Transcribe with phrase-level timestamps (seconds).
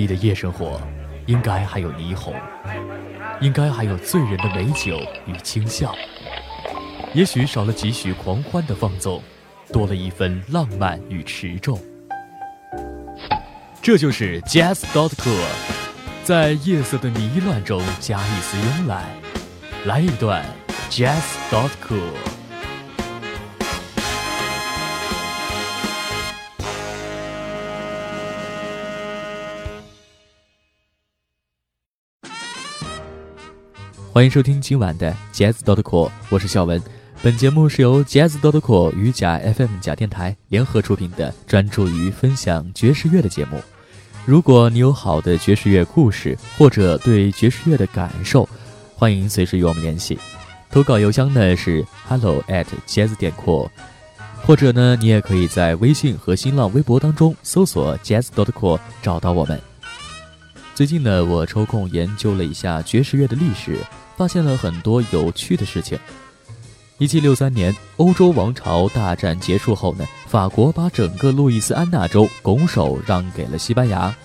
[0.00, 0.80] 你的夜生活
[1.26, 2.34] 应该还有霓虹，
[3.38, 5.94] 应该还有醉人的美酒与轻笑，
[7.12, 9.22] 也许少了几许狂欢的放纵，
[9.70, 11.78] 多了一份浪漫与持重。
[13.82, 15.44] 这就是 Jazz dot cool，
[16.24, 19.04] 在夜色的迷乱中加一丝慵懒，
[19.84, 20.42] 来一段
[20.88, 21.20] Jazz
[21.50, 22.39] dot cool。
[34.12, 36.82] 欢迎收听今晚的 Jazz dot cool，我是小文。
[37.22, 43.60] 本节目是由 Jazz dot cool 与假 FM 假电台联合出品的，专注于分享爵士乐的节目。
[44.26, 48.48] 如果你有好的爵士乐故事，或者对爵士乐的感受，
[48.96, 50.18] 欢迎随时与我们联系。
[50.72, 53.68] 投稿邮箱呢是 hello at jazz 点 cool，
[54.42, 59.69] 或者呢你也可以在微信和新浪微博当中搜索 Jazz dot cool 找到我们。
[60.80, 63.76] 最近呢，我抽空研究了一下爵士乐的历史。
[64.16, 65.98] 发现了很多有趣的事情。
[66.96, 74.16] 一七六三年，欧洲王朝大战结束后呢，法国把整个路易斯安那州拱手让给了西班牙。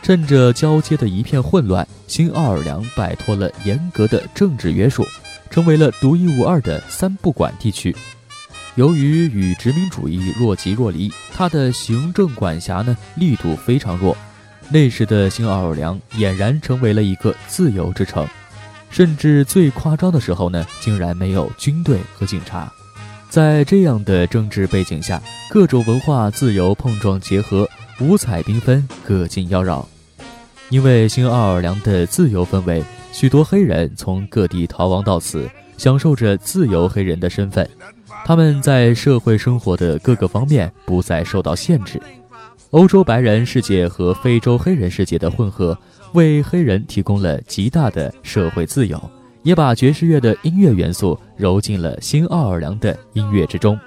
[0.00, 5.06] 趁着交接的一片混乱，新奥尔良摆脱了严格的政治约束，
[5.50, 7.94] 成为了独一无二的三不管地区。
[8.76, 14.16] 由于与殖民主义若即若离，它的行政管辖呢力度非常弱。
[14.70, 18.26] 那时的新奥尔良俨然成为了一个自由之城。
[18.90, 22.72] 甚至最夸张的时候呢，竟然没有军队和警察。
[23.28, 27.68] 在这样的政治背景下，各种文化自由碰撞结合，
[28.00, 29.84] 五彩缤纷，各尽妖娆。
[30.70, 35.46] 因为新奥尔良的自由氛围，许多黑人从各地逃亡到此，
[35.76, 37.68] 享受着自由黑人的身份。
[38.24, 42.00] 他们在社会生活的各个方面不再受到限制。
[42.70, 45.76] 欧洲白人世界和非洲黑人世界的混合。
[46.14, 48.98] 为黑人提供了极大的社会自由，
[49.42, 53.78] 也把爵士乐的音乐元素揉进了新奥尔良的音乐之中。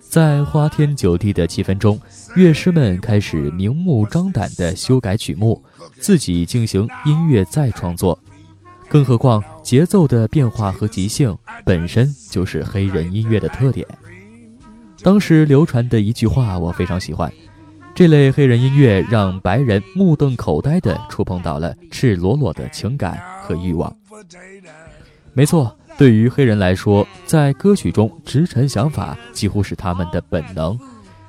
[0.00, 2.00] 在花天酒地的气氛中，
[2.34, 5.62] 乐师们开始明目张胆地修改曲目，
[6.00, 8.18] 自己进行音乐再创作。
[8.88, 13.86] 更何况，节奏的变化和即兴本身就是黑人音乐的特点。
[15.02, 17.30] 当时流传的一句话，我非常喜欢。
[17.98, 23.92] 这类黑人音乐让白人目瞪口呆地触碰到了赤裸裸的情感和欲望。
[25.32, 30.78] 没错，对于黑人来说，在歌曲中直陈想法几乎是他们的本能。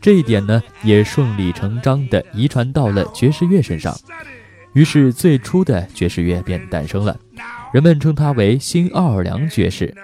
[0.00, 3.94] 这一点呢，也顺理成章地遗传到了爵士乐身上。
[4.72, 7.14] 于是，最初的爵士乐便诞生了，
[7.74, 9.94] 人们称它为新奥尔良爵士。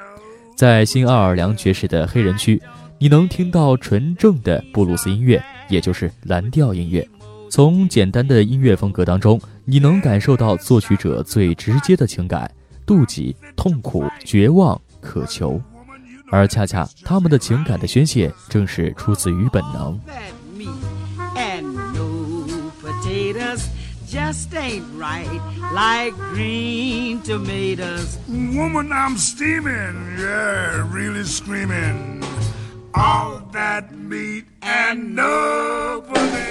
[0.54, 2.60] 在新奥尔良爵士的黑人区，
[2.98, 5.42] 你能听到纯正的布鲁斯音乐。
[5.71, 7.09] 也就是蓝调音乐，
[7.49, 12.51] 从简单的音乐风格当中，你能感受到作曲者最直接的情感：
[12.85, 15.59] 妒忌、痛苦、绝望、渴求。
[16.31, 19.99] 而恰恰他们的情感的宣泄，正是出自于本能。
[32.93, 33.85] all that
[34.62, 36.50] and nobody.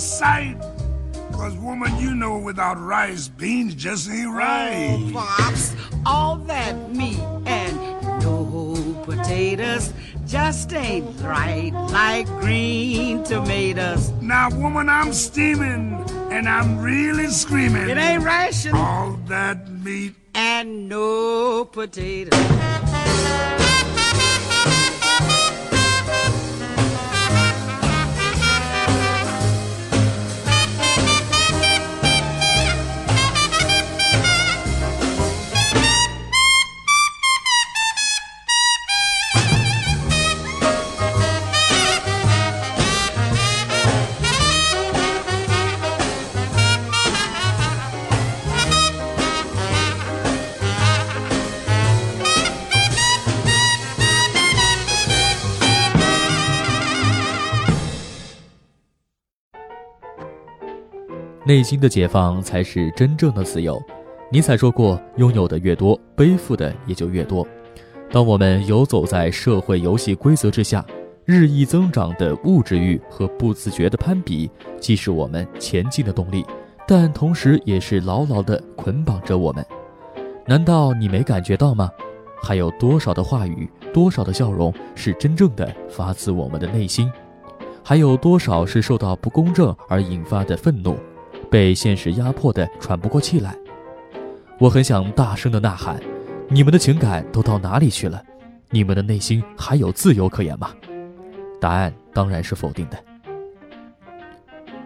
[0.00, 0.56] Sight.
[1.32, 4.96] Cause woman, you know without rice, beans just ain't right.
[4.98, 5.74] Oh, Pops,
[6.04, 7.76] all that meat and
[8.22, 9.92] no potatoes
[10.26, 14.10] just ain't right like green tomatoes.
[14.20, 17.88] Now, woman, I'm steaming and I'm really screaming.
[17.88, 20.14] It ain't ration All that meat.
[20.34, 22.38] and no potatoes.
[61.50, 63.76] “内心的解放才是真正的自由。”
[64.30, 67.44] 尼采说过：“拥有的越多，背负的也就越多。”
[68.12, 70.86] 当我们游走在社会游戏规则之下，
[71.24, 74.48] 日益增长的物质欲和不自觉的攀比，
[74.78, 76.46] 既是我们前进的动力，
[76.86, 79.66] 但同时也是牢牢地捆绑着我们。
[80.46, 81.90] 难道你没感觉到吗？
[82.40, 87.10] 还有多少的话语，多少的笑容是真正的发自我们的内心？
[87.82, 90.96] 还有多少是受到不公正而引发的愤怒，
[91.50, 93.56] 被现实压迫的喘不过气来？
[94.58, 96.00] 我很想大声的呐喊。
[96.48, 98.22] 你们的情感都到哪里去了？
[98.70, 100.70] 你们的内心还有自由可言吗？
[101.60, 102.98] 答案当然是否定的。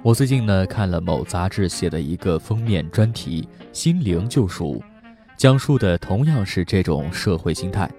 [0.03, 4.77] 我最近呢看了某杂志写的一个封面专题《心灵救赎》，
[5.37, 7.91] 讲述的同样是这种社会心态。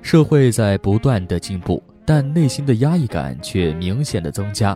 [0.00, 4.74] 社会在不断的进步，但内心的压抑感却明显的增加。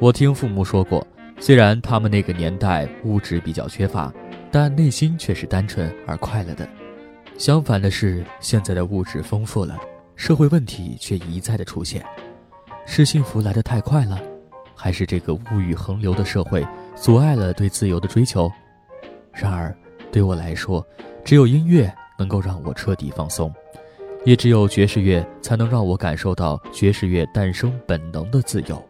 [0.00, 1.06] 我听父母说过，
[1.42, 4.14] 虽然他们那个年代物质比较缺乏，
[4.48, 6.64] 但内心却是单纯而快乐的。
[7.36, 9.76] 相反的是，现在的物质丰富了，
[10.14, 12.00] 社会问题却一再的出现。
[12.86, 14.20] 是幸福来得太快了，
[14.76, 18.48] 还是这个物欲横流的社会阻碍了对自由的追求？
[19.32, 19.76] 然而，
[20.12, 20.86] 对我来说，
[21.24, 23.52] 只有音乐能够让我彻底放松，
[24.24, 28.80] 也只有爵士乐才能让我感受到爵士乐诞生本能的自由。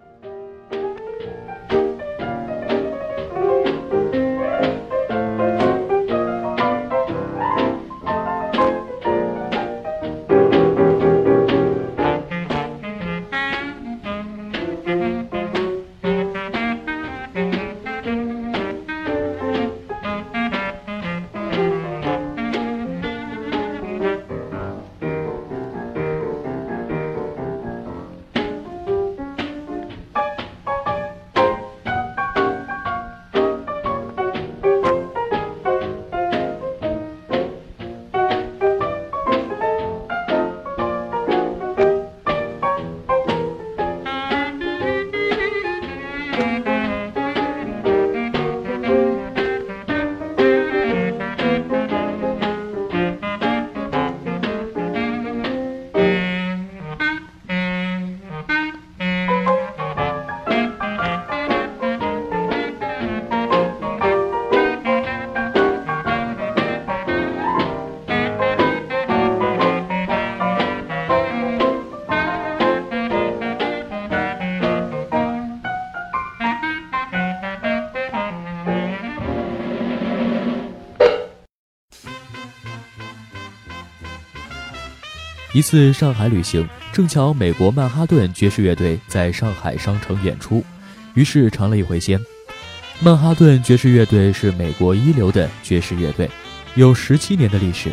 [85.54, 90.64] 一次上海旅行，正巧美国曼哈顿爵士乐队在上海商城演出，
[91.12, 92.18] 于是尝了一回鲜。
[93.00, 96.30] 曼哈顿爵士乐队是美国一流的爵士乐队，
[96.74, 97.90] 有十七年的历史。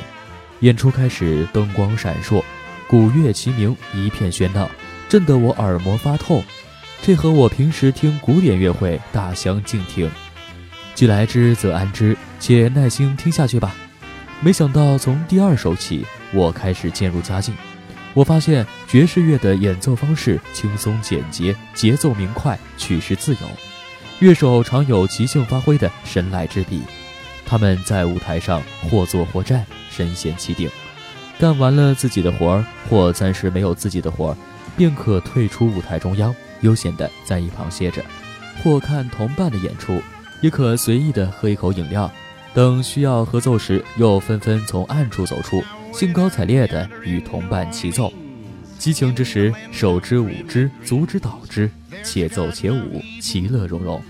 [0.61, 2.41] 演出开始，灯光闪烁，
[2.87, 4.69] 鼓乐齐鸣，一片喧闹，
[5.09, 6.41] 震得我耳膜发痛。
[7.01, 10.09] 这和我平时听古典乐会大相径庭。
[10.95, 13.75] 既来之则安之，且耐心听下去吧。
[14.41, 16.05] 没想到从第二首起。
[16.31, 17.55] 我开始渐入佳境，
[18.13, 23.39] 我发现爵士乐的演奏方式轻松简洁，节奏明快，曲式自由，
[24.19, 26.83] 乐手常有即兴发挥的神来之笔。
[27.47, 30.69] 他们在舞台上或坐或站，身陷其定，
[31.39, 34.37] 干完了自己的活儿，或暂时没有自己的活儿，
[34.77, 38.05] 便可退出舞台中央，悠闲地在一旁歇着，
[38.63, 39.99] 或看同伴的演出，
[40.41, 42.11] 也可随意地喝一口饮料，
[42.53, 45.63] 等需要合奏时，又纷纷从暗处走出。
[45.91, 48.13] 兴高采烈地与同伴齐奏，
[48.77, 51.69] 激情之时，手之舞之，足之蹈之，
[52.03, 54.01] 且奏且舞，其乐融融。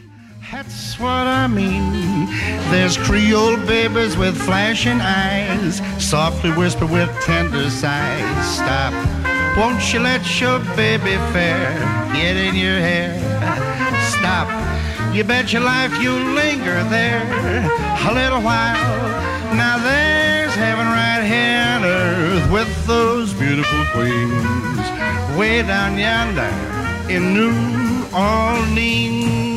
[0.51, 2.27] That's what I mean.
[2.71, 8.43] There's Creole babies with flashing eyes, softly whisper with tender sighs.
[8.43, 8.93] Stop.
[9.55, 11.75] Won't you let your baby fair
[12.13, 13.13] get in your hair?
[14.09, 14.47] Stop.
[15.13, 17.25] You bet your life you'll linger there
[18.07, 18.75] a little while.
[19.55, 26.53] Now there's heaven right here on earth with those beautiful queens way down yonder
[27.09, 29.45] in New Orleans.“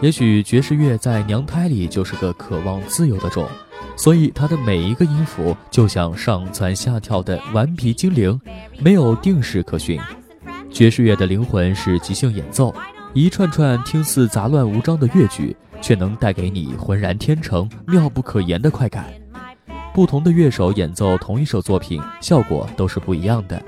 [0.00, 3.46] 也许爵士乐在娘胎里就是个渴望自由的种，
[3.96, 8.40] 所以它的每一个音符就像上蹿下跳的顽皮精灵，
[8.78, 10.00] 没有定式可循。
[10.70, 12.74] 爵士乐的灵魂是即兴演奏，
[13.12, 19.12] 一串串听似杂乱无章的乐句，却能带给你浑然天成、妙不可言的快感。
[19.92, 23.62] 不同的乐手演奏同一首作品，效果都是不一样的。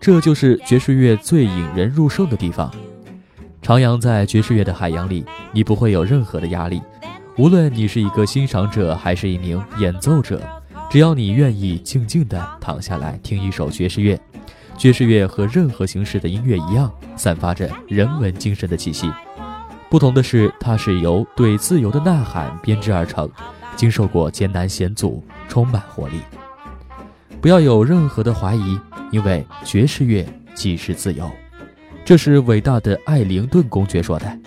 [0.00, 2.72] 这就是爵士乐最引人入胜的地方。
[3.68, 5.22] 徜徉在爵士乐的海洋里，
[5.52, 6.80] 你不会有任何的压力。
[7.36, 10.40] 无论你是一个欣赏者还是一名演奏者，
[10.88, 14.18] 只要你愿意静静地躺下来听一首爵士乐。
[14.78, 19.12] 爵士乐和任何形式的音乐一样，散发着人文精神的气息。
[19.90, 23.30] 不同的是，它是由对自由的呐喊编织而成，
[23.76, 26.22] 经受过艰难险阻，充满活力。
[27.38, 31.30] 不要有任何的怀疑，因为爵士乐即是自由。
[32.08, 34.38] 这是伟大的艾灵顿公爵说的。